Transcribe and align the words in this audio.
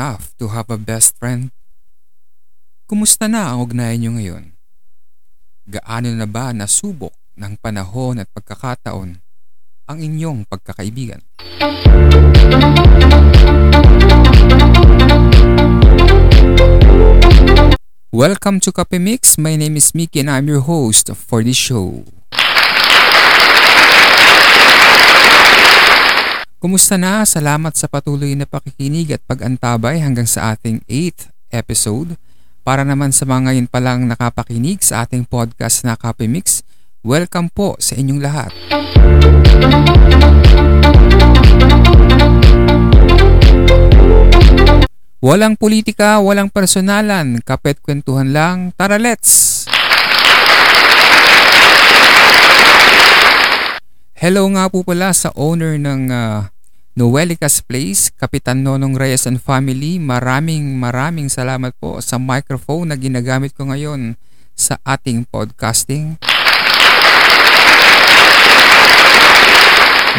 Enough 0.00 0.32
to 0.40 0.48
have 0.48 0.72
a 0.72 0.80
best 0.80 1.12
friend? 1.20 1.52
Kumusta 2.88 3.28
na 3.28 3.52
ang 3.52 3.68
ugnayan 3.68 4.00
nyo 4.00 4.10
ngayon? 4.16 4.44
Gaano 5.68 6.08
na 6.16 6.24
ba 6.24 6.56
nasubok 6.56 7.12
ng 7.36 7.60
panahon 7.60 8.16
at 8.16 8.24
pagkakataon 8.32 9.20
ang 9.84 9.98
inyong 10.00 10.48
pagkakaibigan? 10.48 11.20
Welcome 18.08 18.64
to 18.64 18.72
Kape 18.72 18.96
Mix. 18.96 19.36
My 19.36 19.52
name 19.60 19.76
is 19.76 19.92
Mickey 19.92 20.24
and 20.24 20.32
I'm 20.32 20.48
your 20.48 20.64
host 20.64 21.12
for 21.12 21.44
this 21.44 21.60
show. 21.60 22.08
Kumusta 26.60 27.00
na? 27.00 27.24
Salamat 27.24 27.72
sa 27.72 27.88
patuloy 27.88 28.36
na 28.36 28.44
pakikinig 28.44 29.16
at 29.16 29.24
pag-antabay 29.24 29.96
hanggang 29.96 30.28
sa 30.28 30.52
ating 30.52 30.84
8th 30.84 31.32
episode. 31.48 32.20
Para 32.60 32.84
naman 32.84 33.16
sa 33.16 33.24
mga 33.24 33.48
ngayon 33.48 33.64
palang 33.64 34.04
nakapakinig 34.04 34.84
sa 34.84 35.08
ating 35.08 35.24
podcast 35.24 35.88
na 35.88 35.96
Kape 35.96 36.28
Mix, 36.28 36.60
welcome 37.00 37.48
po 37.48 37.80
sa 37.80 37.96
inyong 37.96 38.20
lahat. 38.20 38.52
Walang 45.24 45.56
politika, 45.56 46.20
walang 46.20 46.52
personalan, 46.52 47.40
kapet 47.40 47.80
kwentuhan 47.80 48.36
lang, 48.36 48.76
tara 48.76 49.00
let's! 49.00 49.64
Hello 54.20 54.44
nga 54.52 54.68
po 54.68 54.84
pala 54.84 55.16
sa 55.16 55.32
owner 55.32 55.80
ng 55.80 56.12
uh, 56.12 56.52
Noelicas 56.92 57.64
Place, 57.64 58.12
Kapitan 58.12 58.60
Nonong 58.60 58.92
Reyes 58.92 59.24
and 59.24 59.40
Family. 59.40 59.96
Maraming 59.96 60.76
maraming 60.76 61.32
salamat 61.32 61.72
po 61.80 62.04
sa 62.04 62.20
microphone 62.20 62.92
na 62.92 63.00
ginagamit 63.00 63.56
ko 63.56 63.72
ngayon 63.72 64.20
sa 64.52 64.76
ating 64.84 65.24
podcasting. 65.24 66.20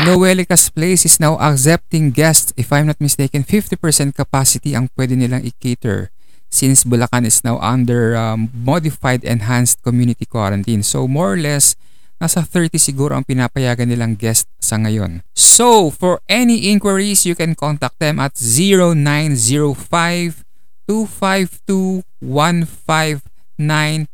Noelicas 0.02 0.74
Place 0.74 1.06
is 1.06 1.22
now 1.22 1.38
accepting 1.38 2.10
guests. 2.10 2.58
If 2.58 2.74
I'm 2.74 2.90
not 2.90 2.98
mistaken, 2.98 3.46
50% 3.46 4.18
capacity 4.18 4.74
ang 4.74 4.90
pwede 4.98 5.14
nilang 5.14 5.46
i-cater 5.46 6.10
since 6.50 6.82
Bulacan 6.82 7.30
is 7.30 7.46
now 7.46 7.62
under 7.62 8.18
um, 8.18 8.50
modified 8.50 9.22
enhanced 9.22 9.86
community 9.86 10.26
quarantine. 10.26 10.82
So 10.82 11.06
more 11.06 11.38
or 11.38 11.42
less, 11.46 11.78
nasa 12.22 12.46
30 12.46 12.78
siguro 12.78 13.18
ang 13.18 13.26
pinapayagan 13.26 13.90
nilang 13.90 14.14
guest 14.14 14.46
sa 14.62 14.78
ngayon. 14.78 15.26
So, 15.34 15.90
for 15.90 16.22
any 16.30 16.70
inquiries, 16.70 17.26
you 17.26 17.34
can 17.34 17.58
contact 17.58 17.98
them 17.98 18.22
at 18.22 18.38
0905 18.38 20.46
252 20.86 22.06
1597. 22.22 24.06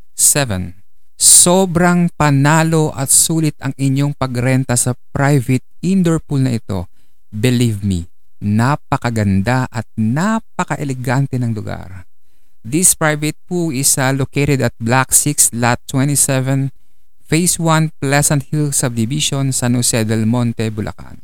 Sobrang 1.17 2.13
panalo 2.15 2.93
at 2.95 3.11
sulit 3.11 3.57
ang 3.59 3.75
inyong 3.75 4.15
pagrenta 4.15 4.79
sa 4.79 4.95
private 5.11 5.67
indoor 5.83 6.23
pool 6.23 6.39
na 6.45 6.53
ito. 6.55 6.87
Believe 7.33 7.81
me, 7.83 8.05
napakaganda 8.39 9.67
at 9.67 9.83
napaka-elegante 9.97 11.41
ng 11.41 11.57
lugar. 11.57 12.05
This 12.61 12.93
private 12.93 13.33
pool 13.49 13.73
is 13.73 13.97
uh, 13.97 14.13
located 14.13 14.61
at 14.61 14.77
Block 14.77 15.09
6, 15.15 15.55
Lot 15.57 15.81
27, 15.89 16.69
Phase 17.27 17.59
1, 17.59 17.99
Pleasant 17.99 18.39
Hill 18.47 18.71
Subdivision, 18.71 19.51
San 19.51 19.75
Jose 19.75 20.07
del 20.07 20.23
Monte, 20.23 20.71
Bulacan. 20.71 21.19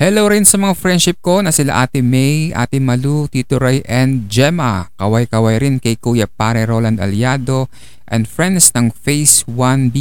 Hello 0.00 0.32
rin 0.32 0.48
sa 0.48 0.56
mga 0.56 0.74
friendship 0.74 1.20
ko 1.20 1.44
na 1.44 1.52
sila 1.52 1.84
Ate 1.84 2.00
May, 2.00 2.56
Ate 2.56 2.80
Malu, 2.80 3.28
Tito 3.28 3.60
Ray, 3.60 3.84
and 3.84 4.32
Gemma. 4.32 4.88
Kaway-kaway 4.96 5.60
rin 5.60 5.76
kay 5.76 6.00
Kuya 6.00 6.24
Pare 6.24 6.64
Roland 6.64 6.96
Aliado 6.96 7.68
and 8.08 8.24
friends 8.24 8.72
ng 8.72 8.88
Phase 8.96 9.44
1B. 9.44 9.96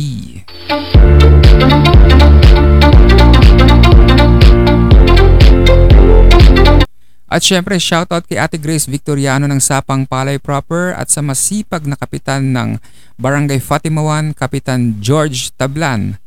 At 7.32 7.48
syempre, 7.48 7.80
shoutout 7.80 8.28
kay 8.28 8.36
Ate 8.36 8.60
Grace 8.60 8.92
Victoriano 8.92 9.48
ng 9.48 9.64
Sapang 9.64 10.04
Palay 10.04 10.36
Proper 10.36 10.92
at 10.92 11.08
sa 11.08 11.24
masipag 11.24 11.88
na 11.88 11.96
kapitan 11.96 12.52
ng 12.52 12.76
Barangay 13.16 13.64
Fatimawan, 13.64 14.36
Kapitan 14.36 15.00
George 15.00 15.56
Tablan. 15.56 16.20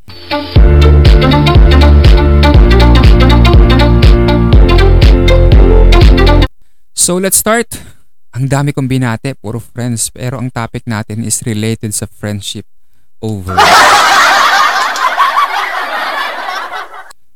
So 6.97 7.20
let's 7.20 7.37
start. 7.37 7.69
Ang 8.32 8.48
dami 8.48 8.72
kong 8.72 8.88
binate, 8.88 9.37
puro 9.37 9.60
friends, 9.60 10.09
pero 10.09 10.41
ang 10.41 10.48
topic 10.48 10.88
natin 10.88 11.20
is 11.20 11.44
related 11.44 11.93
sa 11.93 12.09
friendship 12.09 12.64
over. 13.20 13.60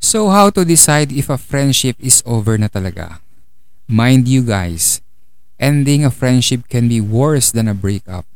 so 0.01 0.33
how 0.33 0.49
to 0.49 0.65
decide 0.65 1.13
if 1.13 1.29
a 1.29 1.37
friendship 1.37 2.01
is 2.01 2.25
over 2.25 2.57
na 2.57 2.73
talaga? 2.73 3.28
Mind 3.89 4.29
you 4.29 4.45
guys, 4.45 5.01
ending 5.57 6.05
a 6.05 6.13
friendship 6.13 6.69
can 6.69 6.93
be 6.93 7.01
worse 7.01 7.49
than 7.49 7.73
a 7.73 7.73
breakup. 7.73 8.29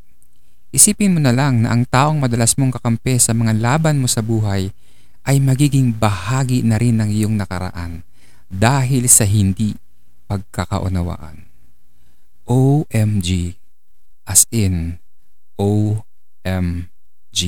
Isipin 0.72 1.12
mo 1.12 1.20
na 1.20 1.28
lang 1.28 1.60
na 1.60 1.76
ang 1.76 1.84
taong 1.84 2.16
madalas 2.16 2.56
mong 2.56 2.80
kakampi 2.80 3.20
sa 3.20 3.36
mga 3.36 3.60
laban 3.60 4.00
mo 4.00 4.08
sa 4.08 4.24
buhay 4.24 4.72
ay 5.28 5.36
magiging 5.44 5.92
bahagi 5.92 6.64
na 6.64 6.80
rin 6.80 6.96
ng 6.96 7.12
iyong 7.12 7.36
nakaraan 7.36 8.00
dahil 8.48 9.04
sa 9.12 9.28
hindi 9.28 9.76
pagkakaunawaan. 10.24 11.44
OMG 12.48 13.52
as 14.24 14.48
in 14.48 14.96
OMG. 15.60 17.40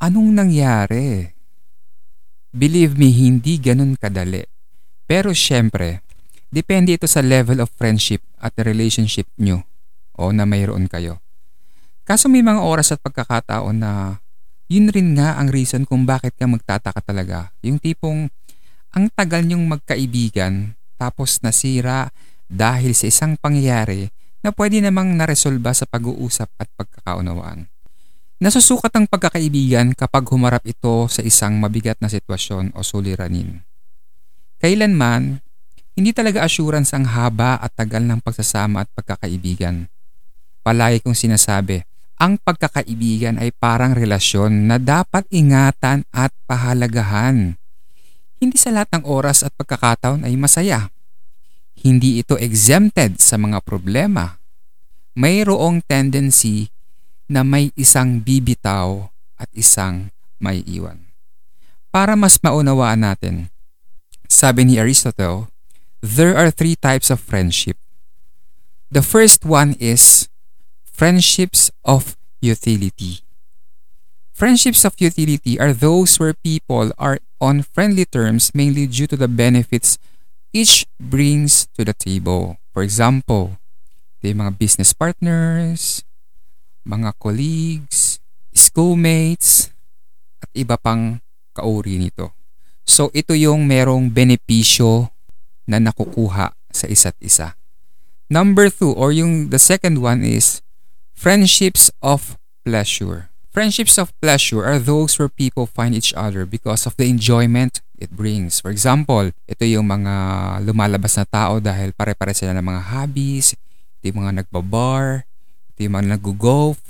Anong 0.00 0.30
nangyari? 0.32 1.36
Believe 2.48 2.96
me, 2.96 3.12
hindi 3.12 3.60
ganun 3.60 3.92
kadali. 4.00 4.48
Pero 5.04 5.36
syempre, 5.36 6.03
depende 6.54 6.94
ito 6.94 7.10
sa 7.10 7.18
level 7.18 7.58
of 7.58 7.74
friendship 7.74 8.22
at 8.38 8.54
relationship 8.62 9.26
nyo 9.34 9.66
o 10.14 10.30
na 10.30 10.46
mayroon 10.46 10.86
kayo. 10.86 11.18
Kaso 12.06 12.30
may 12.30 12.46
mga 12.46 12.62
oras 12.62 12.94
at 12.94 13.02
pagkakataon 13.02 13.82
na 13.82 14.22
yun 14.70 14.88
rin 14.94 15.18
nga 15.18 15.34
ang 15.34 15.50
reason 15.50 15.82
kung 15.82 16.06
bakit 16.06 16.38
ka 16.38 16.46
magtataka 16.46 17.02
talaga. 17.02 17.50
Yung 17.66 17.82
tipong 17.82 18.30
ang 18.94 19.04
tagal 19.10 19.42
nyong 19.42 19.66
magkaibigan 19.66 20.78
tapos 20.94 21.42
nasira 21.42 22.14
dahil 22.46 22.94
sa 22.94 23.10
isang 23.10 23.34
pangyayari 23.34 24.08
na 24.44 24.54
pwede 24.54 24.78
namang 24.78 25.16
naresolba 25.16 25.74
sa 25.74 25.88
pag-uusap 25.88 26.48
at 26.60 26.68
pagkakaunawaan. 26.76 27.66
Nasusukat 28.38 28.92
ang 28.92 29.08
pagkakaibigan 29.08 29.96
kapag 29.96 30.28
humarap 30.28 30.62
ito 30.68 31.08
sa 31.08 31.24
isang 31.24 31.56
mabigat 31.56 31.96
na 32.04 32.12
sitwasyon 32.12 32.76
o 32.76 32.84
suliranin. 32.84 33.64
Kailanman, 34.60 35.43
hindi 35.94 36.10
talaga 36.10 36.42
assurance 36.42 36.90
ang 36.90 37.06
haba 37.06 37.54
at 37.62 37.70
tagal 37.78 38.02
ng 38.02 38.18
pagsasama 38.18 38.82
at 38.82 38.90
pagkakaibigan. 38.98 39.86
Palagi 40.66 40.98
kong 41.06 41.14
sinasabi, 41.14 41.86
ang 42.18 42.38
pagkakaibigan 42.38 43.38
ay 43.38 43.54
parang 43.54 43.94
relasyon 43.94 44.66
na 44.66 44.82
dapat 44.82 45.22
ingatan 45.30 46.02
at 46.10 46.34
pahalagahan. 46.50 47.54
Hindi 48.42 48.56
sa 48.58 48.74
lahat 48.74 48.90
ng 48.98 49.04
oras 49.06 49.46
at 49.46 49.54
pagkakataon 49.54 50.26
ay 50.26 50.34
masaya. 50.34 50.90
Hindi 51.78 52.22
ito 52.22 52.34
exempted 52.38 53.22
sa 53.22 53.38
mga 53.38 53.62
problema. 53.62 54.38
Mayroong 55.14 55.78
tendency 55.86 56.74
na 57.30 57.46
may 57.46 57.70
isang 57.78 58.18
bibitaw 58.18 59.10
at 59.38 59.46
isang 59.54 60.10
may 60.42 60.62
iwan. 60.66 61.06
Para 61.94 62.18
mas 62.18 62.42
maunawaan 62.42 63.06
natin, 63.06 63.46
sabi 64.26 64.66
ni 64.66 64.82
Aristotle, 64.82 65.53
there 66.04 66.36
are 66.36 66.52
three 66.52 66.76
types 66.76 67.08
of 67.08 67.16
friendship. 67.16 67.80
The 68.92 69.00
first 69.00 69.48
one 69.48 69.72
is 69.80 70.28
friendships 70.84 71.72
of 71.80 72.20
utility. 72.44 73.24
Friendships 74.36 74.84
of 74.84 75.00
utility 75.00 75.56
are 75.56 75.72
those 75.72 76.20
where 76.20 76.36
people 76.36 76.92
are 77.00 77.24
on 77.40 77.64
friendly 77.64 78.04
terms 78.04 78.52
mainly 78.52 78.84
due 78.84 79.08
to 79.08 79.16
the 79.16 79.28
benefits 79.32 79.96
each 80.52 80.84
brings 81.00 81.72
to 81.72 81.88
the 81.88 81.96
table. 81.96 82.60
For 82.76 82.84
example, 82.84 83.56
yung 84.20 84.44
mga 84.44 84.60
business 84.60 84.92
partners, 84.92 86.04
mga 86.84 87.16
colleagues, 87.16 88.20
schoolmates, 88.52 89.72
at 90.44 90.52
iba 90.52 90.76
pang 90.76 91.24
kauri 91.56 91.96
nito. 91.96 92.36
So 92.84 93.08
ito 93.16 93.32
yung 93.32 93.64
merong 93.64 94.12
benepisyo 94.12 95.13
na 95.64 95.80
nakukuha 95.80 96.52
sa 96.72 96.86
isa't 96.88 97.16
isa. 97.20 97.56
Number 98.32 98.72
two, 98.72 98.92
or 98.92 99.12
yung 99.12 99.52
the 99.52 99.60
second 99.60 100.00
one 100.00 100.24
is 100.24 100.64
friendships 101.12 101.92
of 102.00 102.40
pleasure. 102.64 103.28
Friendships 103.54 104.00
of 104.00 104.10
pleasure 104.18 104.66
are 104.66 104.82
those 104.82 105.14
where 105.20 105.30
people 105.30 105.70
find 105.70 105.94
each 105.94 106.10
other 106.18 106.42
because 106.42 106.90
of 106.90 106.98
the 106.98 107.06
enjoyment 107.06 107.78
it 107.94 108.10
brings. 108.10 108.58
For 108.58 108.74
example, 108.74 109.30
ito 109.46 109.62
yung 109.62 109.86
mga 109.86 110.14
lumalabas 110.66 111.14
na 111.14 111.26
tao 111.28 111.62
dahil 111.62 111.94
pare-pare 111.94 112.34
sila 112.34 112.50
ng 112.58 112.66
mga 112.66 112.82
hobbies, 112.90 113.54
ito 113.54 114.10
yung 114.10 114.26
mga 114.26 114.42
nagbabar, 114.42 115.22
ito 115.70 115.78
yung 115.86 115.94
mga 115.94 116.18
nag-golf, 116.18 116.82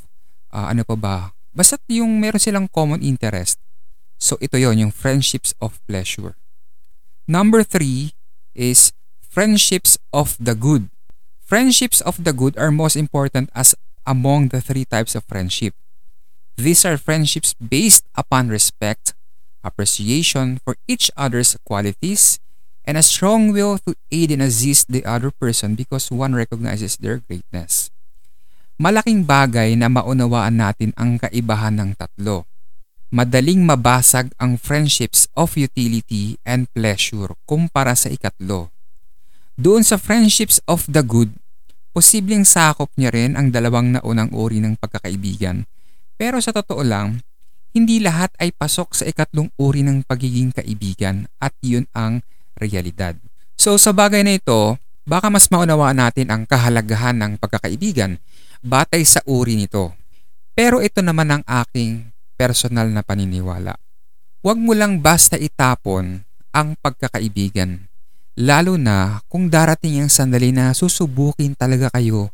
uh, 0.57 0.73
ano 0.73 0.89
pa 0.89 0.97
ba? 0.97 1.17
Basta 1.53 1.77
yung 1.93 2.17
meron 2.17 2.41
silang 2.41 2.67
common 2.73 3.05
interest. 3.05 3.61
So 4.17 4.41
ito 4.41 4.57
yon 4.57 4.81
yung 4.81 4.93
friendships 4.95 5.53
of 5.61 5.77
pleasure. 5.85 6.39
Number 7.29 7.61
three 7.61 8.17
is 8.55 8.95
friendships 9.21 9.99
of 10.13 10.39
the 10.39 10.55
good. 10.55 10.89
Friendships 11.45 12.01
of 12.01 12.25
the 12.25 12.33
good 12.33 12.57
are 12.57 12.71
most 12.71 12.97
important 12.97 13.51
as 13.55 13.75
among 14.07 14.49
the 14.49 14.63
three 14.63 14.85
types 14.85 15.15
of 15.15 15.25
friendship. 15.25 15.75
These 16.57 16.87
are 16.87 16.97
friendships 16.97 17.53
based 17.59 18.07
upon 18.15 18.49
respect, 18.49 19.13
appreciation 19.67 20.63
for 20.63 20.79
each 20.87 21.11
other's 21.19 21.59
qualities, 21.67 22.39
and 22.85 22.97
a 22.97 23.03
strong 23.03 23.51
will 23.51 23.81
to 23.83 23.97
aid 24.13 24.31
and 24.31 24.45
assist 24.45 24.93
the 24.93 25.05
other 25.05 25.33
person 25.33 25.75
because 25.75 26.13
one 26.13 26.37
recognizes 26.37 26.97
their 26.97 27.19
greatness. 27.19 27.91
Malaking 28.79 29.27
bagay 29.27 29.75
na 29.75 29.91
maunawaan 29.91 30.61
natin 30.61 30.95
ang 30.95 31.19
kaibahan 31.19 31.75
ng 31.81 31.91
tatlo. 31.99 32.47
Madaling 33.15 33.63
mabasag 33.63 34.35
ang 34.43 34.59
friendships 34.59 35.31
of 35.39 35.55
utility 35.55 36.35
and 36.43 36.67
pleasure 36.75 37.31
kumpara 37.47 37.95
sa 37.95 38.11
ikatlo. 38.11 38.75
Doon 39.55 39.87
sa 39.87 39.95
friendships 40.03 40.59
of 40.67 40.83
the 40.91 41.07
good, 41.07 41.31
posibleng 41.95 42.43
sakop 42.43 42.91
niya 42.99 43.15
rin 43.15 43.39
ang 43.39 43.55
dalawang 43.55 43.95
naunang 43.95 44.35
uri 44.35 44.59
ng 44.59 44.75
pagkakaibigan 44.83 45.63
pero 46.15 46.39
sa 46.39 46.55
totoo 46.55 46.83
lang, 46.87 47.19
hindi 47.75 47.99
lahat 47.99 48.31
ay 48.39 48.55
pasok 48.55 48.95
sa 48.95 49.05
ikatlong 49.05 49.51
uri 49.59 49.83
ng 49.83 50.07
pagiging 50.07 50.55
kaibigan 50.55 51.27
at 51.43 51.51
yun 51.59 51.91
ang 51.91 52.23
realidad. 52.55 53.19
So 53.59 53.75
sa 53.83 53.91
bagay 53.91 54.23
na 54.23 54.39
ito, 54.39 54.79
baka 55.03 55.27
mas 55.27 55.51
maunawaan 55.51 55.99
natin 55.99 56.31
ang 56.31 56.47
kahalagahan 56.47 57.19
ng 57.19 57.33
pagkakaibigan 57.43 58.23
batay 58.63 59.03
sa 59.03 59.27
uri 59.27 59.59
nito. 59.59 59.91
Pero 60.55 60.79
ito 60.79 61.03
naman 61.03 61.35
ang 61.35 61.43
aking 61.43 62.14
personal 62.35 62.91
na 62.91 63.01
paniniwala. 63.01 63.79
Huwag 64.45 64.59
mo 64.61 64.77
lang 64.77 65.01
basta 65.01 65.41
itapon 65.41 66.21
ang 66.55 66.77
pagkakaibigan, 66.79 67.89
lalo 68.39 68.79
na 68.79 69.25
kung 69.27 69.49
darating 69.49 70.05
ang 70.05 70.11
sandali 70.13 70.53
na 70.53 70.71
susubukin 70.77 71.57
talaga 71.57 71.91
kayo 71.95 72.31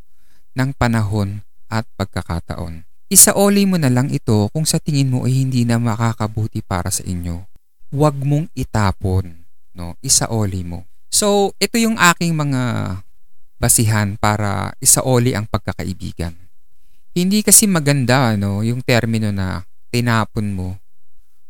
ng 0.58 0.74
panahon 0.74 1.40
at 1.70 1.86
pagkakataon. 1.94 2.82
Isaoli 3.10 3.66
mo 3.66 3.78
na 3.78 3.90
lang 3.90 4.10
ito 4.10 4.50
kung 4.50 4.66
sa 4.66 4.78
tingin 4.78 5.10
mo 5.10 5.26
ay 5.26 5.46
hindi 5.46 5.62
na 5.66 5.78
makakabuti 5.78 6.62
para 6.62 6.90
sa 6.90 7.02
inyo. 7.06 7.42
Huwag 7.90 8.14
mong 8.22 8.50
itapon, 8.54 9.34
no? 9.74 9.98
Isaoli 10.02 10.62
mo. 10.62 10.86
So, 11.10 11.50
ito 11.58 11.74
yung 11.74 11.98
aking 11.98 12.38
mga 12.38 12.62
basihan 13.60 14.14
para 14.16 14.72
isaoli 14.80 15.34
ang 15.36 15.44
pagkakaibigan. 15.44 16.32
Hindi 17.12 17.42
kasi 17.42 17.66
maganda 17.66 18.38
no, 18.38 18.62
yung 18.62 18.80
termino 18.80 19.34
na 19.34 19.66
tinapon 19.90 20.54
mo 20.54 20.78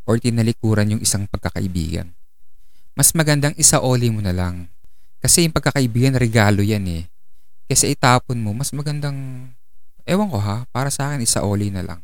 or 0.08 0.16
tinalikuran 0.18 0.96
yung 0.96 1.02
isang 1.04 1.28
pagkakaibigan. 1.28 2.10
Mas 2.98 3.14
magandang 3.14 3.54
isaoli 3.54 4.10
mo 4.10 4.24
na 4.24 4.34
lang. 4.34 4.66
Kasi 5.20 5.46
yung 5.46 5.54
pagkakaibigan, 5.54 6.16
regalo 6.16 6.64
yan 6.64 6.84
eh. 6.88 7.04
Kasi 7.70 7.94
itapon 7.94 8.40
mo, 8.40 8.50
mas 8.56 8.74
magandang 8.74 9.46
Ewan 10.10 10.26
ko 10.26 10.42
ha, 10.42 10.66
para 10.74 10.90
sa 10.90 11.06
akin 11.06 11.22
isa 11.22 11.46
oli 11.46 11.70
na 11.70 11.86
lang. 11.86 12.00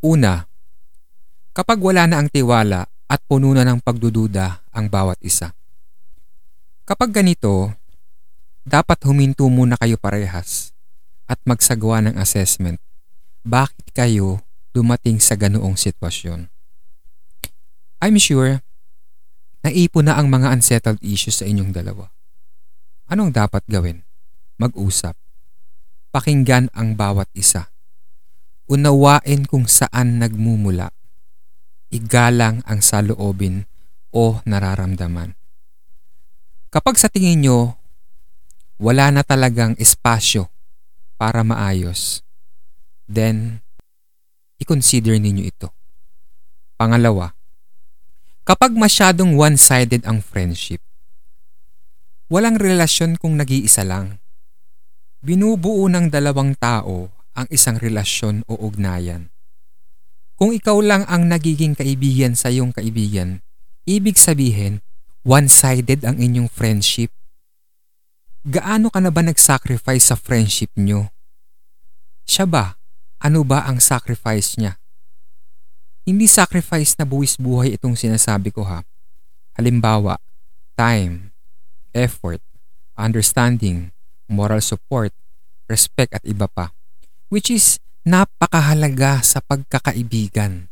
Una, 0.00 0.48
kapag 1.52 1.76
wala 1.76 2.08
na 2.08 2.24
ang 2.24 2.32
tiwala 2.32 2.88
at 3.04 3.20
puno 3.28 3.52
na 3.52 3.68
ng 3.68 3.84
pagdududa 3.84 4.64
ang 4.72 4.88
bawat 4.88 5.20
isa. 5.20 5.52
Kapag 6.88 7.12
ganito, 7.12 7.68
dapat 8.64 8.96
huminto 9.04 9.44
muna 9.52 9.76
kayo 9.76 10.00
parehas 10.00 10.72
at 11.28 11.36
magsagawa 11.44 12.00
ng 12.08 12.16
assessment. 12.16 12.80
Bakit 13.44 13.92
kayo 13.92 14.40
dumating 14.72 15.20
sa 15.20 15.36
ganoong 15.36 15.76
sitwasyon? 15.76 16.48
I'm 18.02 18.16
sure 18.18 18.60
naipon 19.62 20.10
na 20.10 20.18
ang 20.18 20.26
mga 20.26 20.50
unsettled 20.58 20.98
issues 21.04 21.38
sa 21.38 21.46
inyong 21.46 21.70
dalawa. 21.70 22.10
Anong 23.06 23.30
dapat 23.30 23.62
gawin? 23.70 24.02
Mag-usap 24.58 25.14
pakinggan 26.12 26.68
ang 26.76 26.94
bawat 26.94 27.26
isa. 27.32 27.72
Unawain 28.68 29.48
kung 29.48 29.64
saan 29.64 30.20
nagmumula. 30.20 30.92
Igalang 31.88 32.60
ang 32.68 32.84
saloobin 32.84 33.64
o 34.12 34.44
nararamdaman. 34.44 35.34
Kapag 36.72 37.00
sa 37.00 37.08
tingin 37.08 37.44
nyo, 37.44 37.76
wala 38.76 39.08
na 39.08 39.24
talagang 39.24 39.76
espasyo 39.80 40.52
para 41.16 41.44
maayos, 41.44 42.24
then 43.08 43.61
i-consider 44.62 45.18
ninyo 45.18 45.44
ito. 45.50 45.74
Pangalawa, 46.78 47.34
kapag 48.46 48.74
masyadong 48.74 49.34
one-sided 49.34 50.06
ang 50.06 50.22
friendship, 50.22 50.78
walang 52.30 52.56
relasyon 52.56 53.18
kung 53.18 53.34
nag-iisa 53.34 53.82
lang. 53.82 54.22
Binubuo 55.22 55.86
ng 55.90 56.10
dalawang 56.10 56.54
tao 56.58 57.10
ang 57.34 57.46
isang 57.50 57.78
relasyon 57.78 58.42
o 58.50 58.58
ugnayan. 58.58 59.30
Kung 60.34 60.50
ikaw 60.50 60.82
lang 60.82 61.06
ang 61.06 61.30
nagiging 61.30 61.78
kaibigan 61.78 62.34
sa 62.34 62.50
iyong 62.50 62.74
kaibigan, 62.74 63.44
ibig 63.86 64.18
sabihin, 64.18 64.82
one-sided 65.22 66.02
ang 66.02 66.18
inyong 66.18 66.50
friendship. 66.50 67.14
Gaano 68.42 68.90
ka 68.90 68.98
na 68.98 69.14
ba 69.14 69.22
nag-sacrifice 69.22 70.10
sa 70.10 70.18
friendship 70.18 70.74
nyo? 70.74 71.14
Siya 72.26 72.42
ba? 72.42 72.74
Ano 73.22 73.46
ba 73.46 73.62
ang 73.70 73.78
sacrifice 73.78 74.58
niya? 74.58 74.82
Hindi 76.02 76.26
sacrifice 76.26 76.98
na 76.98 77.06
buwis 77.06 77.38
buhay 77.38 77.78
itong 77.78 77.94
sinasabi 77.94 78.50
ko 78.50 78.66
ha. 78.66 78.82
Halimbawa, 79.54 80.18
time, 80.74 81.30
effort, 81.94 82.42
understanding, 82.98 83.94
moral 84.26 84.58
support, 84.58 85.14
respect 85.70 86.18
at 86.18 86.26
iba 86.26 86.50
pa. 86.50 86.74
Which 87.30 87.54
is 87.54 87.78
napakahalaga 88.02 89.22
sa 89.22 89.38
pagkakaibigan. 89.38 90.66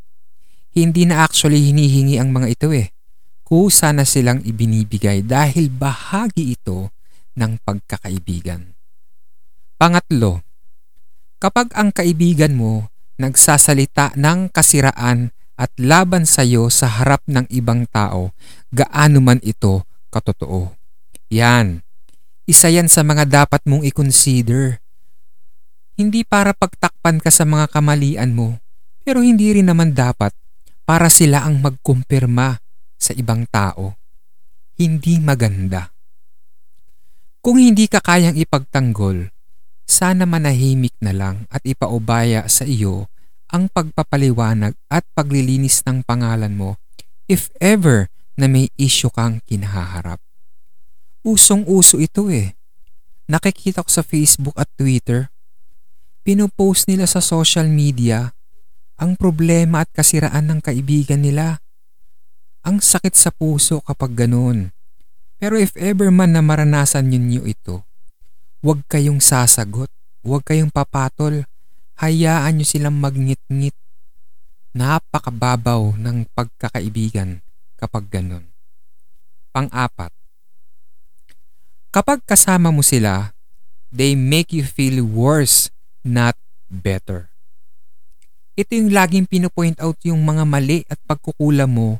Hindi 0.74 1.06
na 1.06 1.22
actually 1.22 1.70
hinihingi 1.70 2.18
ang 2.18 2.34
mga 2.34 2.50
ito 2.50 2.74
eh. 2.74 2.90
Kusa 3.46 3.94
na 3.94 4.02
silang 4.02 4.42
ibinibigay 4.42 5.22
dahil 5.22 5.70
bahagi 5.70 6.58
ito 6.58 6.90
ng 7.38 7.62
pagkakaibigan. 7.62 8.74
Pangatlo, 9.78 10.42
kapag 11.40 11.72
ang 11.72 11.88
kaibigan 11.90 12.52
mo 12.52 12.92
nagsasalita 13.16 14.16
ng 14.16 14.52
kasiraan 14.52 15.32
at 15.56 15.72
laban 15.76 16.24
sa 16.24 16.44
iyo 16.44 16.72
sa 16.72 16.88
harap 16.88 17.20
ng 17.28 17.44
ibang 17.52 17.84
tao, 17.88 18.32
gaano 18.72 19.20
man 19.20 19.40
ito 19.44 19.84
katotoo. 20.08 20.72
Yan, 21.28 21.84
isa 22.48 22.72
yan 22.72 22.88
sa 22.88 23.04
mga 23.04 23.28
dapat 23.28 23.60
mong 23.68 23.84
i-consider. 23.84 24.80
Hindi 26.00 26.24
para 26.24 26.56
pagtakpan 26.56 27.20
ka 27.20 27.28
sa 27.28 27.44
mga 27.44 27.68
kamalian 27.68 28.32
mo, 28.32 28.56
pero 29.04 29.20
hindi 29.20 29.52
rin 29.52 29.68
naman 29.68 29.92
dapat 29.92 30.32
para 30.88 31.12
sila 31.12 31.44
ang 31.44 31.60
magkumpirma 31.60 32.56
sa 32.96 33.12
ibang 33.12 33.44
tao. 33.52 34.00
Hindi 34.80 35.20
maganda. 35.20 35.92
Kung 37.44 37.60
hindi 37.60 37.84
ka 37.84 38.00
kayang 38.00 38.36
ipagtanggol, 38.36 39.28
sana 39.90 40.22
manahimik 40.24 40.94
na 41.02 41.10
lang 41.10 41.50
at 41.50 41.66
ipaubaya 41.66 42.46
sa 42.46 42.62
iyo 42.62 43.10
ang 43.50 43.66
pagpapaliwanag 43.66 44.78
at 44.86 45.02
paglilinis 45.18 45.82
ng 45.82 46.06
pangalan 46.06 46.54
mo 46.54 46.78
if 47.26 47.50
ever 47.58 48.06
na 48.38 48.46
may 48.46 48.70
issue 48.78 49.10
kang 49.10 49.42
kinaharap. 49.44 50.22
Usong-uso 51.26 51.98
ito 51.98 52.30
eh. 52.30 52.54
Nakikita 53.26 53.82
ko 53.82 53.90
sa 53.90 54.06
Facebook 54.06 54.56
at 54.56 54.70
Twitter. 54.78 55.28
Pinopost 56.22 56.86
nila 56.86 57.04
sa 57.04 57.18
social 57.18 57.66
media 57.66 58.32
ang 59.00 59.18
problema 59.18 59.82
at 59.82 59.90
kasiraan 59.90 60.48
ng 60.48 60.60
kaibigan 60.62 61.20
nila. 61.20 61.58
Ang 62.62 62.78
sakit 62.84 63.16
sa 63.16 63.34
puso 63.34 63.82
kapag 63.82 64.14
ganun. 64.14 64.72
Pero 65.40 65.56
if 65.56 65.72
ever 65.80 66.12
man 66.12 66.36
na 66.36 66.44
maranasan 66.44 67.08
ninyo 67.08 67.48
ito, 67.48 67.89
huwag 68.60 68.84
kayong 68.88 69.20
sasagot, 69.20 69.88
huwag 70.24 70.44
kayong 70.44 70.72
papatol, 70.72 71.44
hayaan 72.00 72.60
nyo 72.60 72.66
silang 72.68 72.96
magngit-ngit. 72.96 73.76
Napakababaw 74.72 75.98
ng 75.98 76.30
pagkakaibigan 76.32 77.42
kapag 77.76 78.06
ganun. 78.08 78.46
Pang-apat, 79.50 80.14
Kapag 81.90 82.22
kasama 82.22 82.70
mo 82.70 82.86
sila, 82.86 83.34
they 83.90 84.14
make 84.14 84.54
you 84.54 84.62
feel 84.62 85.02
worse, 85.02 85.74
not 86.06 86.38
better. 86.70 87.34
Ito 88.54 88.78
yung 88.78 88.94
laging 88.94 89.26
pinopoint 89.26 89.74
out 89.82 89.98
yung 90.06 90.22
mga 90.22 90.46
mali 90.46 90.86
at 90.86 91.02
pagkukulam 91.02 91.66
mo, 91.66 91.98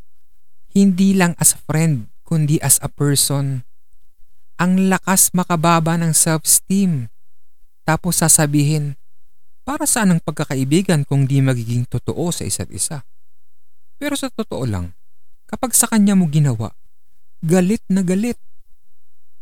hindi 0.71 1.11
lang 1.11 1.35
as 1.43 1.59
a 1.59 1.61
friend, 1.67 2.07
kundi 2.23 2.62
as 2.62 2.79
a 2.79 2.87
person. 2.87 3.67
Ang 4.61 4.93
lakas 4.93 5.33
makababa 5.33 5.97
ng 5.97 6.12
self-esteem. 6.12 7.09
Tapos 7.88 8.21
sasabihin, 8.21 9.00
para 9.64 9.88
saan 9.88 10.12
ang 10.12 10.21
pagkakaibigan 10.21 11.09
kung 11.09 11.25
di 11.25 11.40
magiging 11.40 11.88
totoo 11.88 12.29
sa 12.29 12.45
isa't 12.45 12.69
isa? 12.69 13.00
Pero 13.97 14.21
sa 14.21 14.29
totoo 14.29 14.69
lang, 14.69 14.93
kapag 15.49 15.73
sa 15.73 15.88
kanya 15.88 16.12
mo 16.12 16.29
ginawa, 16.29 16.76
galit 17.40 17.81
na 17.88 18.05
galit. 18.05 18.37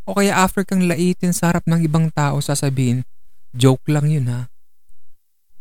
O 0.06 0.14
kaya 0.22 0.38
after 0.38 0.62
kang 0.62 0.86
laitin 0.86 1.34
sa 1.34 1.50
harap 1.50 1.66
ng 1.66 1.82
ibang 1.82 2.14
tao 2.14 2.38
sasabihin, 2.38 3.02
joke 3.50 3.90
lang 3.90 4.06
yun 4.06 4.30
ha. 4.30 4.46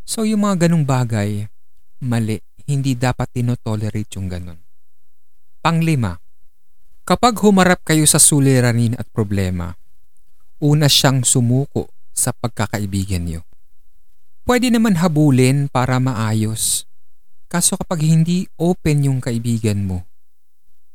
So 0.06 0.22
yung 0.22 0.46
mga 0.46 0.70
ganong 0.70 0.86
bagay, 0.86 1.50
mali, 2.06 2.46
hindi 2.70 2.94
dapat 2.94 3.34
tinotolerate 3.34 4.22
yung 4.22 4.30
ganon. 4.30 4.62
Panglima, 5.66 6.22
kapag 7.08 7.40
humarap 7.40 7.88
kayo 7.88 8.04
sa 8.04 8.20
suliranin 8.20 8.92
at 9.00 9.08
problema, 9.16 9.80
una 10.60 10.92
siyang 10.92 11.24
sumuko 11.24 11.88
sa 12.12 12.36
pagkakaibigan 12.36 13.24
niyo. 13.24 13.48
Pwede 14.44 14.68
naman 14.68 15.00
habulin 15.00 15.72
para 15.72 16.04
maayos. 16.04 16.84
Kaso 17.48 17.80
kapag 17.80 18.04
hindi 18.04 18.52
open 18.60 19.08
yung 19.08 19.20
kaibigan 19.24 19.88
mo, 19.88 20.04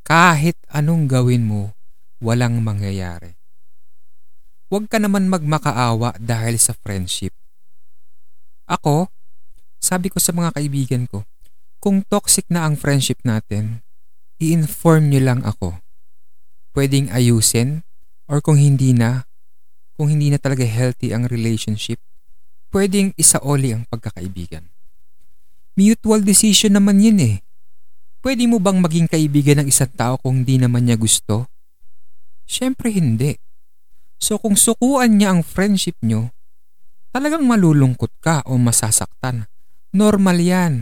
kahit 0.05 0.61
anong 0.69 1.09
gawin 1.09 1.49
mo, 1.49 1.73
walang 2.21 2.61
mangyayari. 2.61 3.33
Huwag 4.69 4.93
ka 4.93 5.01
naman 5.01 5.33
magmakaawa 5.33 6.21
dahil 6.21 6.61
sa 6.61 6.77
friendship. 6.77 7.33
Ako, 8.69 9.09
sabi 9.81 10.13
ko 10.13 10.21
sa 10.21 10.37
mga 10.37 10.61
kaibigan 10.61 11.09
ko, 11.09 11.25
kung 11.81 12.05
toxic 12.05 12.45
na 12.53 12.69
ang 12.69 12.77
friendship 12.77 13.17
natin, 13.25 13.81
i-inform 14.37 15.09
nyo 15.09 15.21
lang 15.25 15.41
ako. 15.49 15.81
Pwedeng 16.73 17.13
ayusin 17.13 17.85
or 18.33 18.41
kung 18.41 18.57
hindi 18.57 18.97
na, 18.97 19.29
kung 19.97 20.09
hindi 20.09 20.33
na 20.33 20.41
talaga 20.41 20.65
healthy 20.65 21.13
ang 21.13 21.29
relationship, 21.29 22.01
pwedeng 22.73 23.13
isaoli 23.21 23.77
ang 23.77 23.85
pagkakaibigan. 23.85 24.65
Mutual 25.77 26.25
decision 26.25 26.77
naman 26.77 27.01
yun 27.05 27.21
eh. 27.21 27.37
Pwede 28.25 28.49
mo 28.49 28.57
bang 28.57 28.81
maging 28.81 29.05
kaibigan 29.05 29.61
ng 29.61 29.69
isang 29.69 29.93
tao 29.93 30.17
kung 30.17 30.41
hindi 30.41 30.57
naman 30.57 30.89
niya 30.89 30.97
gusto? 30.97 31.49
Siyempre 32.49 32.89
hindi. 32.89 33.37
So 34.17 34.41
kung 34.41 34.57
sukuan 34.57 35.21
niya 35.21 35.37
ang 35.37 35.43
friendship 35.45 36.01
nyo, 36.01 36.33
talagang 37.13 37.45
malulungkot 37.45 38.13
ka 38.23 38.41
o 38.49 38.57
masasaktan. 38.57 39.45
Normal 39.93 40.39
yan. 40.41 40.73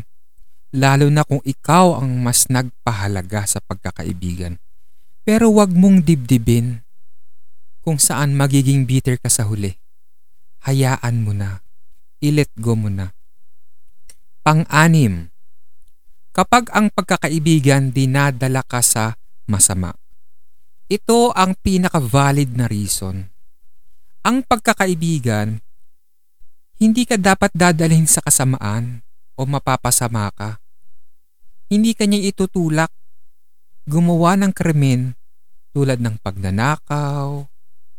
Lalo 0.70 1.10
na 1.10 1.26
kung 1.26 1.42
ikaw 1.42 1.98
ang 1.98 2.22
mas 2.22 2.46
nagpahalaga 2.46 3.42
sa 3.42 3.58
pagkakaibigan. 3.58 4.54
Pero 5.22 5.52
wag 5.52 5.70
mong 5.72 6.02
dibdibin 6.02 6.80
kung 7.80 7.96
saan 8.00 8.36
magiging 8.36 8.84
bitter 8.84 9.16
ka 9.20 9.28
sa 9.28 9.48
huli. 9.48 9.76
Hayaan 10.64 11.24
mo 11.24 11.32
na. 11.32 11.64
I-let 12.20 12.52
go 12.60 12.76
mo 12.76 12.92
na. 12.92 13.16
Pang-anim, 14.44 15.32
kapag 16.36 16.68
ang 16.72 16.92
pagkakaibigan 16.92 17.92
dinadala 17.92 18.60
ka 18.64 18.84
sa 18.84 19.16
masama. 19.48 19.96
Ito 20.90 21.32
ang 21.32 21.56
pinaka-valid 21.56 22.56
na 22.56 22.66
reason. 22.68 23.30
Ang 24.20 24.44
pagkakaibigan, 24.44 25.62
hindi 26.80 27.02
ka 27.04 27.16
dapat 27.20 27.52
dadalhin 27.52 28.08
sa 28.08 28.20
kasamaan 28.24 29.04
o 29.36 29.44
mapapasama 29.48 30.28
ka. 30.32 30.60
Hindi 31.70 31.94
ka 31.94 32.04
niya 32.04 32.32
itutulak 32.34 32.90
gumawa 33.90 34.38
ng 34.38 34.54
krimen 34.54 35.18
tulad 35.74 35.98
ng 35.98 36.22
pagnanakaw, 36.22 37.42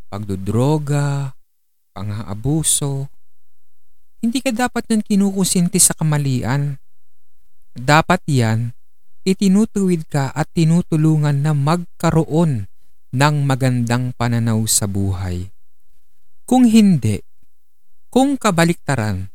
pagdudroga, 0.08 1.36
pang-aabuso. 1.92 3.12
Hindi 4.24 4.40
ka 4.40 4.56
dapat 4.56 4.88
yan 4.88 5.04
kinukusinti 5.04 5.76
sa 5.84 5.92
kamalian. 5.92 6.80
Dapat 7.76 8.24
yan, 8.32 8.72
itinutuwid 9.28 10.08
ka 10.08 10.32
at 10.32 10.48
tinutulungan 10.56 11.44
na 11.44 11.52
magkaroon 11.52 12.72
ng 13.12 13.36
magandang 13.44 14.16
pananaw 14.16 14.64
sa 14.72 14.88
buhay. 14.88 15.52
Kung 16.48 16.64
hindi, 16.68 17.20
kung 18.08 18.40
kabaliktaran, 18.40 19.28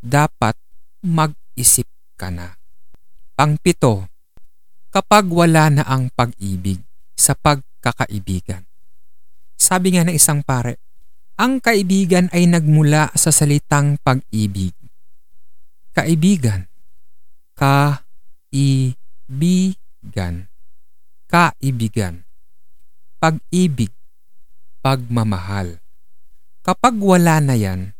dapat 0.00 0.56
mag-isip 1.04 1.88
ka 2.20 2.28
na. 2.28 2.56
Pangpito, 3.32 4.09
kapag 4.90 5.26
wala 5.30 5.70
na 5.70 5.82
ang 5.86 6.10
pag-ibig 6.12 6.82
sa 7.14 7.34
pagkakaibigan. 7.34 8.66
Sabi 9.56 9.94
nga 9.96 10.04
ng 10.06 10.14
isang 10.14 10.42
pare, 10.44 10.76
ang 11.40 11.62
kaibigan 11.62 12.28
ay 12.36 12.44
nagmula 12.50 13.10
sa 13.16 13.32
salitang 13.32 13.96
pag-ibig. 14.02 14.76
Kaibigan. 15.96 16.68
Ka-i-bi-gan. 17.56 18.04
Kaibigan 21.30 22.28
pag-ibig, 23.20 23.92
pagmamahal. 24.80 25.76
Kapag 26.64 26.96
wala 26.96 27.36
na 27.44 27.52
yan, 27.52 27.92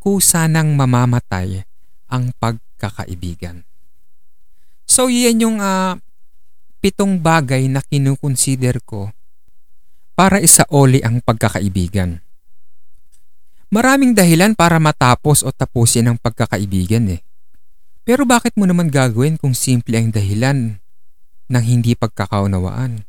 kusa 0.00 0.48
nang 0.48 0.72
mamamatay 0.80 1.68
ang 2.08 2.32
pagkakaibigan. 2.40 3.68
So 4.88 5.12
yan 5.12 5.44
yung 5.44 5.60
uh, 5.60 6.00
pitong 6.86 7.18
bagay 7.18 7.66
na 7.66 7.82
kinukonsider 7.82 8.78
ko 8.86 9.10
para 10.14 10.38
isaoli 10.38 11.02
ang 11.02 11.18
pagkakaibigan. 11.18 12.22
Maraming 13.74 14.14
dahilan 14.14 14.54
para 14.54 14.78
matapos 14.78 15.42
o 15.42 15.50
tapusin 15.50 16.06
ang 16.06 16.14
pagkakaibigan 16.14 17.10
eh. 17.10 17.26
Pero 18.06 18.22
bakit 18.22 18.54
mo 18.54 18.70
naman 18.70 18.86
gagawin 18.86 19.34
kung 19.34 19.50
simple 19.50 19.98
ang 19.98 20.14
dahilan 20.14 20.78
ng 21.50 21.64
hindi 21.66 21.98
pagkakaunawaan? 21.98 23.02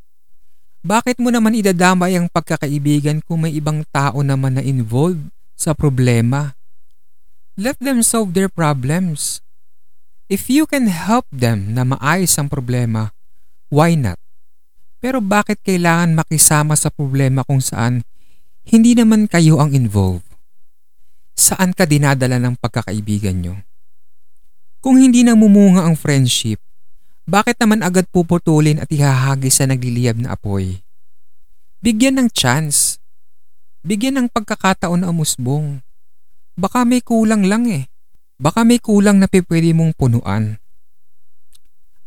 Bakit 0.82 1.22
mo 1.22 1.30
naman 1.30 1.54
idadamay 1.54 2.18
ang 2.18 2.34
pagkakaibigan 2.34 3.22
kung 3.30 3.46
may 3.46 3.54
ibang 3.54 3.86
tao 3.94 4.26
naman 4.26 4.58
na 4.58 4.66
involved 4.66 5.30
sa 5.54 5.78
problema? 5.78 6.58
Let 7.54 7.78
them 7.78 8.02
solve 8.02 8.34
their 8.34 8.50
problems. 8.50 9.46
If 10.26 10.50
you 10.50 10.66
can 10.66 10.90
help 10.90 11.30
them 11.30 11.78
na 11.78 11.86
maayos 11.86 12.34
ang 12.42 12.50
problema, 12.50 13.14
why 13.70 13.96
not? 13.96 14.20
Pero 14.98 15.22
bakit 15.22 15.62
kailangan 15.62 16.18
makisama 16.18 16.74
sa 16.74 16.90
problema 16.90 17.46
kung 17.46 17.62
saan 17.62 18.02
hindi 18.68 18.98
naman 18.98 19.30
kayo 19.30 19.62
ang 19.62 19.72
involved? 19.72 20.26
Saan 21.38 21.72
ka 21.78 21.86
dinadala 21.86 22.42
ng 22.42 22.58
pagkakaibigan 22.58 23.38
nyo? 23.40 23.56
Kung 24.82 24.98
hindi 24.98 25.22
namumunga 25.22 25.86
ang 25.86 25.94
friendship, 25.94 26.58
bakit 27.28 27.60
naman 27.60 27.84
agad 27.84 28.08
puputulin 28.08 28.80
at 28.80 28.88
ihahagis 28.88 29.60
sa 29.62 29.68
nagliliyab 29.68 30.18
na 30.18 30.34
apoy? 30.34 30.80
Bigyan 31.84 32.18
ng 32.24 32.30
chance. 32.34 32.98
Bigyan 33.86 34.18
ng 34.18 34.28
pagkakataon 34.34 35.04
na 35.04 35.14
umusbong. 35.14 35.84
Baka 36.58 36.88
may 36.88 37.06
kulang 37.06 37.46
lang 37.46 37.70
eh. 37.70 37.86
Baka 38.42 38.66
may 38.66 38.82
kulang 38.82 39.22
na 39.22 39.30
pwede 39.30 39.76
mong 39.78 39.94
punuan. 39.94 40.58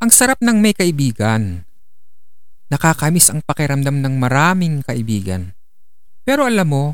Ang 0.01 0.09
sarap 0.09 0.41
ng 0.41 0.57
may 0.65 0.73
kaibigan. 0.73 1.69
Nakakamiss 2.73 3.29
ang 3.29 3.45
pakiramdam 3.45 4.01
ng 4.01 4.17
maraming 4.17 4.81
kaibigan. 4.81 5.53
Pero 6.25 6.49
alam 6.49 6.65
mo, 6.73 6.85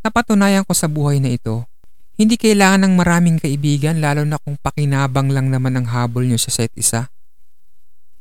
napatunayan 0.00 0.64
ko 0.64 0.72
sa 0.72 0.88
buhay 0.88 1.20
na 1.20 1.28
ito, 1.28 1.68
hindi 2.16 2.40
kailangan 2.40 2.88
ng 2.88 2.94
maraming 2.96 3.36
kaibigan 3.36 4.00
lalo 4.00 4.24
na 4.24 4.40
kung 4.40 4.56
pakinabang 4.56 5.28
lang 5.28 5.52
naman 5.52 5.76
ang 5.76 5.92
habol 5.92 6.24
nyo 6.24 6.40
sa 6.40 6.48
set 6.48 6.72
isa. 6.72 7.12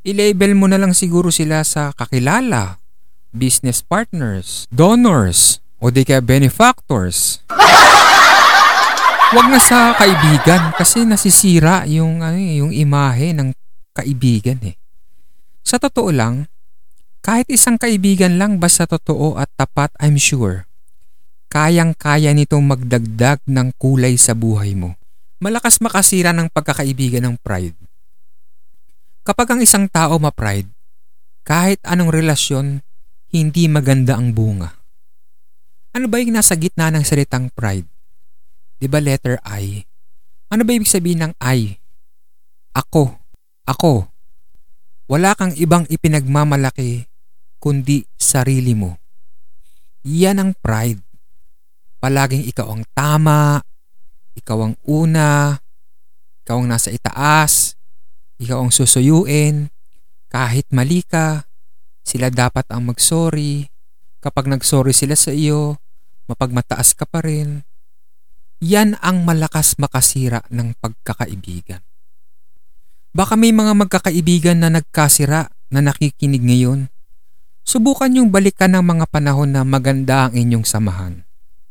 I-label 0.04 0.60
mo 0.60 0.68
na 0.68 0.76
lang 0.76 0.92
siguro 0.92 1.32
sila 1.32 1.64
sa 1.64 1.96
kakilala, 1.96 2.84
business 3.32 3.80
partners, 3.80 4.68
donors, 4.68 5.64
o 5.80 5.88
di 5.88 6.04
kaya 6.04 6.20
benefactors. 6.20 7.40
Huwag 9.32 9.48
na 9.48 9.64
sa 9.64 9.96
kaibigan 9.96 10.76
kasi 10.76 11.08
nasisira 11.08 11.88
yung, 11.88 12.20
ano, 12.20 12.36
eh, 12.36 12.60
yung 12.60 12.76
imahe 12.76 13.32
ng 13.32 13.63
kaibigan 13.94 14.60
eh. 14.66 14.76
Sa 15.64 15.80
totoo 15.80 16.12
lang, 16.12 16.52
kahit 17.24 17.48
isang 17.48 17.80
kaibigan 17.80 18.36
lang 18.36 18.60
basta 18.60 18.84
totoo 18.84 19.40
at 19.40 19.48
tapat 19.56 19.94
I'm 20.04 20.20
sure, 20.20 20.68
kayang-kaya 21.48 22.36
nitong 22.36 22.66
magdagdag 22.66 23.40
ng 23.48 23.68
kulay 23.80 24.20
sa 24.20 24.36
buhay 24.36 24.76
mo. 24.76 25.00
Malakas 25.40 25.80
makasira 25.80 26.36
ng 26.36 26.52
pagkakaibigan 26.52 27.24
ng 27.24 27.36
pride. 27.40 27.78
Kapag 29.24 29.56
ang 29.56 29.62
isang 29.64 29.88
tao 29.88 30.20
ma-pride, 30.20 30.68
kahit 31.48 31.80
anong 31.88 32.12
relasyon, 32.12 32.84
hindi 33.32 33.72
maganda 33.72 34.20
ang 34.20 34.36
bunga. 34.36 34.76
Ano 35.96 36.12
ba 36.12 36.20
yung 36.20 36.36
nasa 36.36 36.60
gitna 36.60 36.92
ng 36.92 37.06
salitang 37.08 37.54
pride? 37.54 37.88
Di 38.82 38.92
ba 38.92 39.00
letter 39.00 39.40
I? 39.48 39.86
Ano 40.52 40.68
ba 40.68 40.76
ibig 40.76 40.92
sabihin 40.92 41.24
ng 41.24 41.34
I? 41.40 41.80
ako, 42.74 43.23
ako. 43.64 44.08
Wala 45.08 45.36
kang 45.36 45.52
ibang 45.60 45.84
ipinagmamalaki 45.92 47.08
kundi 47.60 48.04
sarili 48.20 48.76
mo. 48.76 49.00
Yan 50.04 50.40
ang 50.40 50.52
pride. 50.60 51.00
Palaging 52.04 52.44
ikaw 52.44 52.76
ang 52.76 52.84
tama, 52.92 53.64
ikaw 54.36 54.68
ang 54.68 54.76
una, 54.84 55.56
ikaw 56.44 56.60
ang 56.60 56.68
nasa 56.68 56.92
itaas, 56.92 57.80
ikaw 58.36 58.60
ang 58.60 58.72
susuyuin, 58.76 59.72
kahit 60.28 60.68
mali 60.76 61.08
ka, 61.08 61.48
sila 62.04 62.28
dapat 62.28 62.68
ang 62.68 62.84
magsorry. 62.92 63.72
Kapag 64.20 64.52
nagsorry 64.52 64.92
sila 64.92 65.16
sa 65.16 65.32
iyo, 65.32 65.80
mapagmataas 66.28 66.96
ka 67.00 67.08
pa 67.08 67.24
rin. 67.24 67.64
Yan 68.60 69.00
ang 69.00 69.24
malakas 69.24 69.80
makasira 69.80 70.44
ng 70.52 70.76
pagkakaibigan. 70.80 71.93
Baka 73.14 73.38
may 73.38 73.54
mga 73.54 73.78
magkakaibigan 73.78 74.58
na 74.58 74.74
nagkasira 74.74 75.54
na 75.70 75.80
nakikinig 75.86 76.42
ngayon. 76.42 76.90
Subukan 77.62 78.10
yung 78.18 78.34
balikan 78.34 78.74
ng 78.74 78.82
mga 78.82 79.06
panahon 79.06 79.54
na 79.54 79.62
maganda 79.62 80.28
ang 80.28 80.34
inyong 80.34 80.66
samahan 80.66 81.22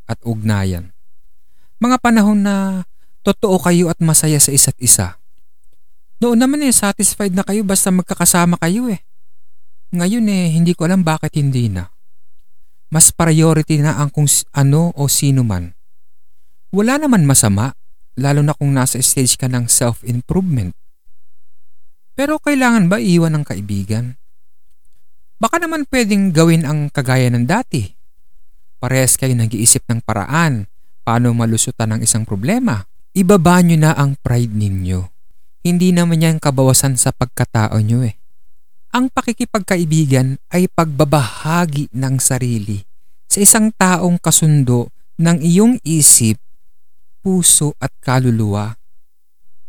at 0.07 0.15
ugnayan. 0.23 0.95
Mga 1.83 1.99
panahon 1.99 2.47
na 2.47 2.87
totoo 3.27 3.59
kayo 3.59 3.91
at 3.91 3.99
masaya 3.99 4.39
sa 4.39 4.55
isa't 4.55 4.79
isa. 4.79 5.19
Noon 6.23 6.39
naman 6.39 6.63
eh, 6.63 6.71
satisfied 6.71 7.35
na 7.35 7.43
kayo 7.43 7.67
basta 7.67 7.91
magkakasama 7.91 8.55
kayo 8.63 8.87
eh. 8.87 9.03
Ngayon 9.91 10.23
eh, 10.31 10.47
hindi 10.55 10.71
ko 10.71 10.87
alam 10.87 11.03
bakit 11.03 11.35
hindi 11.35 11.67
na. 11.67 11.91
Mas 12.87 13.11
priority 13.11 13.83
na 13.83 13.99
ang 13.99 14.07
kung 14.07 14.31
ano 14.55 14.95
o 14.95 15.11
sino 15.11 15.43
man. 15.43 15.75
Wala 16.71 17.03
naman 17.03 17.27
masama, 17.27 17.75
lalo 18.15 18.39
na 18.39 18.55
kung 18.55 18.71
nasa 18.71 18.95
stage 19.03 19.35
ka 19.35 19.51
ng 19.51 19.67
self-improvement. 19.67 20.71
Pero 22.13 22.37
kailangan 22.37 22.89
ba 22.89 23.01
iwan 23.01 23.41
ng 23.41 23.45
kaibigan? 23.45 24.17
Baka 25.41 25.57
naman 25.57 25.89
pwedeng 25.89 26.29
gawin 26.29 26.63
ang 26.63 26.87
kagaya 26.93 27.27
ng 27.33 27.49
dati. 27.49 27.89
Parehas 28.77 29.17
kayo 29.17 29.33
nag-iisip 29.33 29.83
ng 29.89 30.05
paraan 30.05 30.69
paano 31.01 31.33
malusutan 31.33 31.97
ng 31.97 31.99
isang 32.05 32.23
problema. 32.23 32.85
Ibaba 33.11 33.61
nyo 33.65 33.77
na 33.77 33.91
ang 33.97 34.15
pride 34.21 34.53
ninyo. 34.53 35.09
Hindi 35.63 35.95
naman 35.95 36.21
yan 36.21 36.37
kabawasan 36.37 36.99
sa 36.99 37.11
pagkatao 37.15 37.75
nyo 37.81 38.03
eh. 38.05 38.15
Ang 38.93 39.09
pakikipagkaibigan 39.09 40.37
ay 40.53 40.69
pagbabahagi 40.69 41.89
ng 41.97 42.15
sarili 42.21 42.85
sa 43.25 43.41
isang 43.41 43.73
taong 43.73 44.21
kasundo 44.21 44.93
ng 45.17 45.41
iyong 45.41 45.81
isip, 45.81 46.37
puso 47.25 47.73
at 47.81 47.89
kaluluwa. 47.97 48.77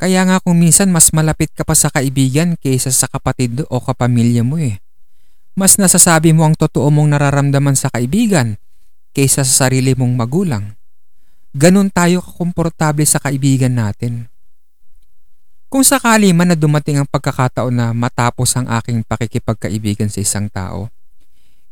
Kaya 0.04 0.20
nga 0.28 0.36
kung 0.36 0.60
minsan 0.60 0.92
mas 0.92 1.16
malapit 1.16 1.48
ka 1.56 1.64
pa 1.64 1.72
sa 1.72 1.88
kaibigan 1.88 2.60
kaysa 2.60 2.92
sa 2.92 3.08
kapatid 3.08 3.64
o 3.72 3.80
kapamilya 3.80 4.44
mo 4.44 4.60
eh. 4.60 4.76
Mas 5.56 5.80
nasasabi 5.80 6.36
mo 6.36 6.44
ang 6.44 6.52
totoo 6.52 6.92
mong 6.92 7.16
nararamdaman 7.16 7.72
sa 7.72 7.88
kaibigan 7.88 8.60
kaysa 9.16 9.48
sa 9.48 9.64
sarili 9.64 9.96
mong 9.96 10.12
magulang. 10.12 10.76
Ganon 11.56 11.88
tayo 11.88 12.20
kakomportable 12.20 13.08
sa 13.08 13.16
kaibigan 13.16 13.80
natin. 13.80 14.28
Kung 15.72 15.80
sakali 15.80 16.36
man 16.36 16.52
na 16.52 16.56
dumating 16.60 17.00
ang 17.00 17.08
pagkakataon 17.08 17.72
na 17.72 17.96
matapos 17.96 18.60
ang 18.60 18.68
aking 18.76 19.08
pakikipagkaibigan 19.08 20.12
sa 20.12 20.20
isang 20.20 20.52
tao, 20.52 20.92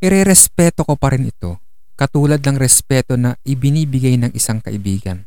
irerespeto 0.01 0.81
ko 0.81 0.97
pa 0.97 1.13
rin 1.13 1.29
ito, 1.29 1.61
katulad 1.93 2.41
ng 2.41 2.57
respeto 2.57 3.13
na 3.13 3.37
ibinibigay 3.45 4.17
ng 4.17 4.33
isang 4.33 4.57
kaibigan. 4.57 5.21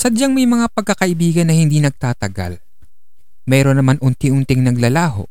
Sadyang 0.00 0.32
may 0.32 0.48
mga 0.48 0.72
pagkakaibigan 0.72 1.44
na 1.44 1.52
hindi 1.52 1.76
nagtatagal. 1.76 2.56
Meron 3.44 3.76
naman 3.76 4.00
unti-unting 4.00 4.64
naglalaho. 4.64 5.28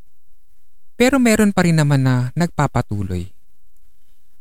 Pero 0.94 1.18
meron 1.18 1.50
pa 1.50 1.66
rin 1.66 1.82
naman 1.82 2.06
na 2.06 2.30
nagpapatuloy. 2.38 3.34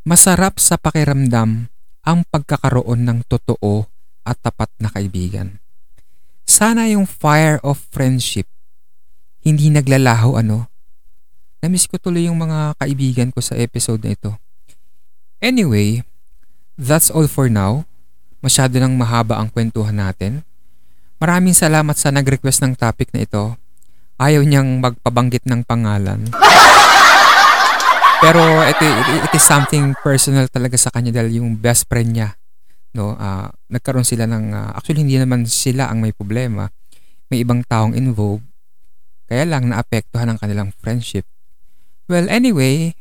Masarap 0.05 0.61
sa 0.61 0.77
pakiramdam 0.77 1.73
ang 2.05 2.19
pagkakaroon 2.29 3.09
ng 3.09 3.19
totoo 3.25 3.89
at 4.29 4.37
tapat 4.45 4.69
na 4.77 4.93
kaibigan. 4.93 5.65
Sana 6.45 6.85
yung 6.93 7.09
fire 7.09 7.57
of 7.65 7.81
friendship 7.89 8.45
hindi 9.49 9.73
naglalaho 9.73 10.37
ano. 10.37 10.69
Namiss 11.65 11.89
ko 11.89 11.97
tuloy 11.97 12.29
yung 12.29 12.37
mga 12.37 12.77
kaibigan 12.77 13.33
ko 13.33 13.41
sa 13.41 13.57
episode 13.57 14.05
na 14.05 14.13
ito. 14.13 14.37
Anyway, 15.41 16.05
that's 16.77 17.09
all 17.09 17.25
for 17.25 17.49
now. 17.49 17.89
Masyado 18.39 18.79
nang 18.79 18.95
mahaba 18.95 19.39
ang 19.39 19.51
kwentuhan 19.51 19.99
natin. 19.99 20.47
Maraming 21.19 21.55
salamat 21.55 21.99
sa 21.99 22.15
nag-request 22.15 22.63
ng 22.63 22.75
topic 22.79 23.11
na 23.11 23.27
ito. 23.27 23.59
Ayaw 24.19 24.43
niyang 24.47 24.79
magpabanggit 24.79 25.47
ng 25.47 25.67
pangalan. 25.67 26.31
Pero 28.19 28.43
ito, 28.67 28.83
it, 28.83 29.31
it 29.31 29.33
is 29.35 29.47
something 29.47 29.95
personal 30.03 30.47
talaga 30.51 30.79
sa 30.79 30.91
kanya 30.91 31.23
dahil 31.23 31.43
yung 31.43 31.59
best 31.59 31.87
friend 31.87 32.15
niya 32.15 32.39
no 32.97 33.15
uh, 33.15 33.47
nagkaroon 33.69 34.07
sila 34.07 34.25
ng 34.25 34.51
uh, 34.51 34.71
actually 34.75 35.05
hindi 35.05 35.21
naman 35.21 35.45
sila 35.45 35.93
ang 35.93 36.01
may 36.01 36.11
problema 36.17 36.67
may 37.29 37.45
ibang 37.45 37.61
taong 37.63 37.93
involved 37.93 38.45
kaya 39.29 39.45
lang 39.45 39.69
naapektuhan 39.69 40.33
ang 40.33 40.39
kanilang 40.41 40.73
friendship 40.81 41.29
well 42.09 42.25
anyway 42.33 42.97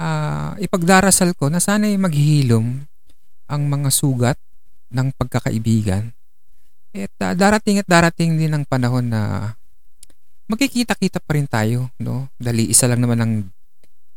uh, 0.00 0.56
ipagdarasal 0.56 1.36
ko 1.36 1.52
na 1.52 1.60
sana'y 1.60 2.00
maghihilom 2.00 2.88
ang 3.46 3.62
mga 3.68 3.88
sugat 3.92 4.38
ng 4.92 5.08
pagkakaibigan 5.16 6.12
at 6.96 7.12
uh, 7.20 7.34
darating 7.36 7.82
at 7.82 7.88
darating 7.88 8.40
din 8.40 8.56
ang 8.56 8.64
panahon 8.64 9.06
na 9.06 9.52
magkikita-kita 10.48 11.20
pa 11.20 11.36
rin 11.36 11.48
tayo 11.50 11.92
no 12.00 12.32
dali 12.40 12.70
isa 12.72 12.88
lang 12.88 13.04
naman 13.04 13.18
ang 13.20 13.32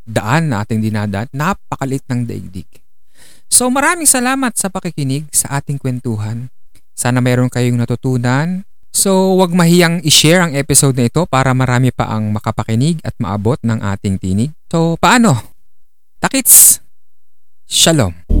daan 0.06 0.48
na 0.48 0.64
ating 0.64 0.80
dinadaan 0.80 1.28
napakalit 1.34 2.02
ng 2.08 2.24
daigdig 2.24 2.80
So 3.50 3.66
maraming 3.66 4.06
salamat 4.06 4.54
sa 4.54 4.70
pakikinig 4.70 5.26
sa 5.34 5.58
ating 5.58 5.82
kwentuhan. 5.82 6.48
Sana 6.94 7.18
mayroon 7.18 7.50
kayong 7.50 7.76
natutunan. 7.76 8.62
So 8.94 9.34
wag 9.36 9.50
mahiyang 9.50 10.06
i-share 10.06 10.46
ang 10.46 10.54
episode 10.54 10.94
na 10.94 11.10
ito 11.10 11.26
para 11.26 11.50
marami 11.50 11.90
pa 11.90 12.06
ang 12.08 12.30
makapakinig 12.30 13.02
at 13.02 13.18
maabot 13.18 13.58
ng 13.66 13.82
ating 13.82 14.22
tinig. 14.22 14.54
So 14.70 14.94
paano? 14.96 15.34
Takits! 16.22 16.78
Shalom! 17.66 18.39